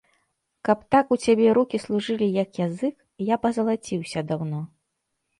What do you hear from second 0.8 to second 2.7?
так у цябе рукі служылі, як